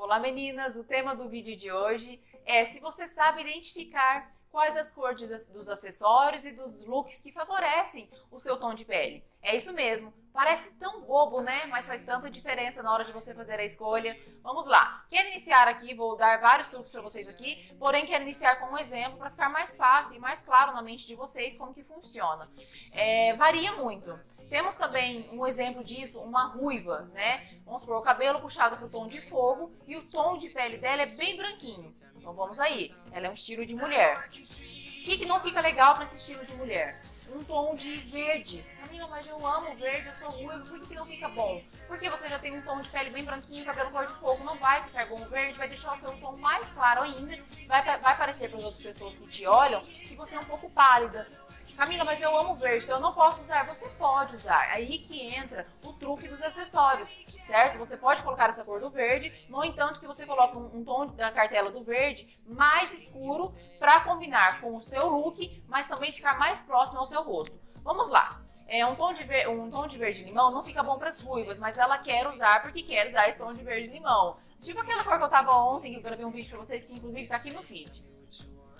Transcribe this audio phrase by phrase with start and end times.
[0.00, 4.92] Olá meninas, o tema do vídeo de hoje é se você sabe identificar quais as
[4.92, 9.24] cores dos acessórios e dos looks que favorecem o seu tom de pele.
[9.40, 11.66] É isso mesmo, Parece tão bobo, né?
[11.66, 14.16] Mas faz tanta diferença na hora de você fazer a escolha.
[14.40, 15.04] Vamos lá.
[15.10, 18.78] Quero iniciar aqui, vou dar vários truques para vocês aqui, porém quero iniciar com um
[18.78, 22.48] exemplo para ficar mais fácil e mais claro na mente de vocês como que funciona.
[22.94, 24.16] É, varia muito.
[24.48, 27.58] Temos também um exemplo disso, uma ruiva, né?
[27.64, 30.78] Vamos supor, o cabelo puxado para o tom de fogo e o tom de pele
[30.78, 31.92] dela é bem branquinho.
[32.14, 32.94] Então vamos aí.
[33.10, 34.30] Ela é um estilo de mulher.
[34.52, 37.00] O que, que não fica legal para esse estilo de mulher?
[37.34, 38.64] um tom de verde.
[38.80, 41.60] Camila, mas eu amo verde, eu sou ruiva, por que, que não fica bom?
[41.86, 44.56] Porque você já tem um tom de pele bem branquinho, cabelo cor de fogo, não
[44.58, 48.48] vai ficar bom verde, vai deixar o seu tom mais claro ainda, vai, vai parecer
[48.48, 51.28] para as outras pessoas que te olham que você é um pouco pálida.
[51.78, 53.64] Camila, mas eu amo verde, então eu não posso usar.
[53.66, 54.68] Você pode usar.
[54.72, 57.78] Aí que entra o truque dos acessórios, certo?
[57.78, 61.06] Você pode colocar essa cor do verde, no entanto que você coloca um, um tom
[61.06, 66.36] da cartela do verde mais escuro para combinar com o seu look, mas também ficar
[66.36, 67.56] mais próximo ao seu rosto.
[67.84, 68.42] Vamos lá.
[68.66, 71.20] É, um, tom de ver, um tom de verde limão não fica bom para as
[71.20, 74.36] ruivas, mas ela quer usar porque quer usar esse tom de verde limão.
[74.60, 76.96] Tipo aquela cor que eu tava ontem, que eu gravei um vídeo para vocês, que
[76.96, 78.04] inclusive tá aqui no feed.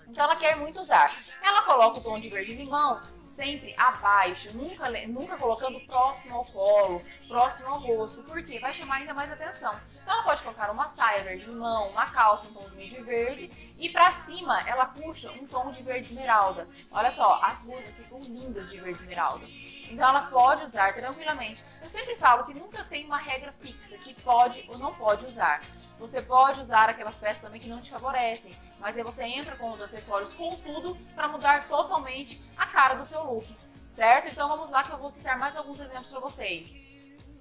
[0.09, 1.14] Então ela quer muito usar.
[1.42, 7.03] Ela coloca o tom de verde limão sempre abaixo, nunca, nunca colocando próximo ao colo,
[7.28, 9.79] próximo ao rosto, porque vai chamar ainda mais atenção.
[10.03, 13.91] Então ela pode colocar uma saia verde limão, uma calça um tomzinho de verde e
[13.91, 16.67] para cima ela puxa um tom de verde esmeralda.
[16.91, 19.45] Olha só, as ruas ficam lindas de verde esmeralda.
[19.91, 21.62] Então ela pode usar tranquilamente.
[21.83, 25.61] Eu sempre falo que nunca tem uma regra fixa que pode ou não pode usar.
[25.99, 29.71] Você pode usar aquelas peças também que não te favorecem, mas aí você entra com
[29.73, 33.47] os acessórios com tudo para mudar totalmente a cara do seu look,
[33.89, 34.29] certo?
[34.29, 36.87] Então vamos lá que eu vou citar mais alguns exemplos para vocês.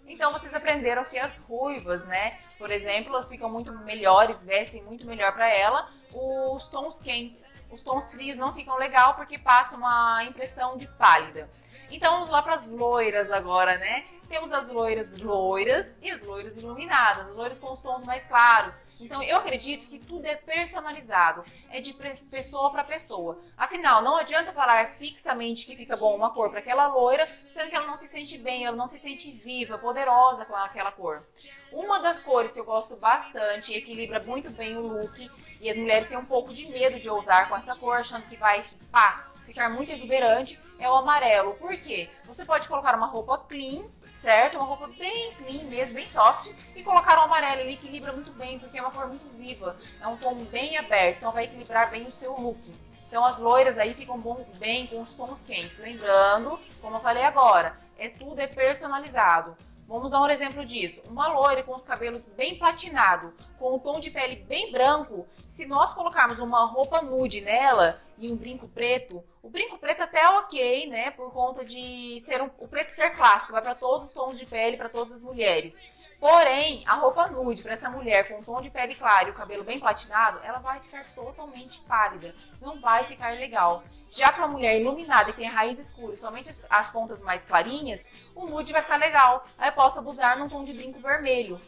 [0.08, 5.06] Então vocês aprenderam que as ruivas, né, por exemplo, elas ficam muito melhores, vestem muito
[5.06, 5.90] melhor para ela.
[6.14, 11.50] Os tons quentes, os tons frios não ficam legal porque passa uma impressão de pálida.
[11.90, 14.04] Então vamos lá para as loiras agora, né?
[14.28, 18.80] Temos as loiras loiras e as loiras iluminadas, as loiras com os tons mais claros.
[19.00, 23.40] Então eu acredito que tudo é personalizado, é de pessoa para pessoa.
[23.58, 27.76] Afinal, não adianta falar fixamente que fica bom uma cor para aquela loira, sendo que
[27.76, 31.24] ela não se sente bem, ela não se sente viva, poderosa com aquela cor.
[31.72, 35.32] Uma das cores que eu gosto bastante equilibra muito bem o look,
[35.62, 38.36] e as mulheres têm um pouco de medo de usar com essa cor, achando que
[38.36, 38.62] vai,
[38.92, 41.56] pá, ficar muito exuberante é o amarelo.
[41.56, 42.10] Por quê?
[42.26, 44.58] Você pode colocar uma roupa clean, certo?
[44.58, 48.60] Uma roupa bem clean mesmo, bem soft, e colocar o amarelo, ele equilibra muito bem,
[48.60, 52.06] porque é uma cor muito viva, é um tom bem aberto, então vai equilibrar bem
[52.06, 52.72] o seu look.
[53.08, 55.78] Então as loiras aí ficam bom, bem com os tons quentes.
[55.80, 59.56] Lembrando, como eu falei agora, é tudo é personalizado.
[59.88, 61.04] Vamos dar um exemplo disso.
[61.10, 65.66] Uma loira com os cabelos bem platinado, com um tom de pele bem branco, se
[65.66, 70.30] nós colocarmos uma roupa nude nela e um brinco preto, o brinco preto até é
[70.30, 71.12] ok, né?
[71.12, 74.46] Por conta de ser um, o preto ser clássico, vai para todos os tons de
[74.46, 75.82] pele, para todas as mulheres.
[76.20, 79.36] Porém, a roupa nude para essa mulher com um tom de pele claro e o
[79.36, 82.36] cabelo bem platinado, ela vai ficar totalmente pálida.
[82.60, 83.84] Não vai ficar legal.
[84.10, 87.46] Já para a mulher iluminada que tem raiz escura e somente as, as, pontas mais
[87.46, 89.44] clarinhas, o nude vai ficar legal.
[89.58, 91.60] Aí eu posso abusar num tom de brinco vermelho.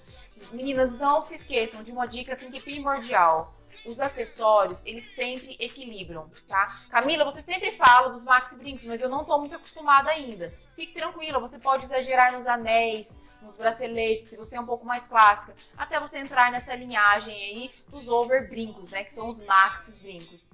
[0.52, 3.54] Meninas, não se esqueçam de uma dica assim que é primordial.
[3.86, 6.82] Os acessórios, eles sempre equilibram, tá?
[6.90, 10.52] Camila, você sempre fala dos maxi brincos, mas eu não tô muito acostumada ainda.
[10.76, 15.08] Fique tranquila, você pode exagerar nos anéis, nos braceletes, se você é um pouco mais
[15.08, 19.04] clássica, até você entrar nessa linhagem aí dos over brincos, né?
[19.04, 20.52] Que são os maxi brincos.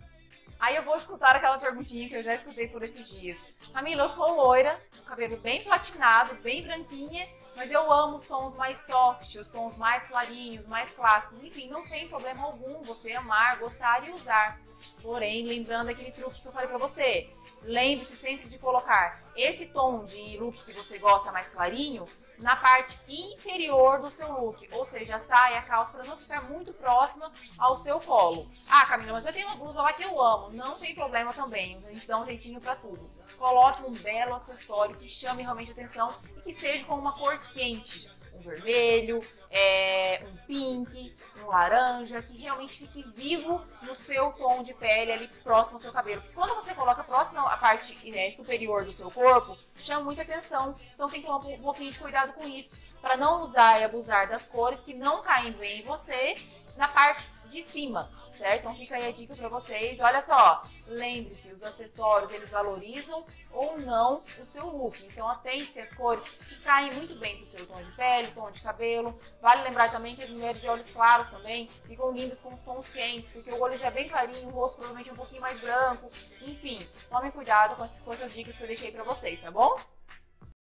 [0.60, 3.42] Aí eu vou escutar aquela perguntinha que eu já escutei por esses dias.
[3.74, 8.78] Camila, eu sou loira, cabelo bem platinado, bem branquinha, mas eu amo os tons mais
[8.86, 11.44] soft, os tons mais clarinhos, mais clássicos.
[11.44, 14.60] Enfim, não tem problema algum você amar, gostar e usar.
[15.02, 17.30] Porém, lembrando aquele truque que eu falei pra você,
[17.62, 22.06] lembre-se sempre de colocar esse tom de look que você gosta mais clarinho
[22.40, 26.44] na parte inferior do seu look, ou seja, a saia, a calça, para não ficar
[26.50, 28.50] muito próxima ao seu colo.
[28.68, 31.78] Ah, Camila, mas eu tenho uma blusa lá que eu amo, não tem problema também,
[31.86, 33.10] a gente dá um jeitinho para tudo.
[33.38, 38.10] Coloque um belo acessório que chame realmente atenção e que seja com uma cor quente
[38.46, 45.12] vermelho, é, um pink, um laranja, que realmente fique vivo no seu tom de pele
[45.12, 46.24] ali próximo ao seu cabelo.
[46.34, 50.76] Quando você coloca próximo à parte né, superior do seu corpo, chama muita atenção.
[50.94, 54.28] Então tem que tomar um pouquinho de cuidado com isso, para não usar e abusar
[54.28, 56.36] das cores que não caem bem em você
[56.76, 58.62] na parte de cima, certo?
[58.62, 60.00] Então fica aí a dica para vocês.
[60.00, 65.04] Olha só, lembre-se, os acessórios eles valorizam ou não o seu look.
[65.06, 68.62] Então atente-se às cores que caem muito bem pro seu tom de pele, tom de
[68.62, 69.18] cabelo.
[69.42, 72.90] Vale lembrar também que as mulheres de olhos claros também ficam lindas com os tons
[72.90, 75.60] quentes, porque o olho já é bem clarinho, o rosto provavelmente é um pouquinho mais
[75.60, 76.10] branco.
[76.42, 79.76] Enfim, tome cuidado com essas, com essas dicas que eu deixei para vocês, tá bom?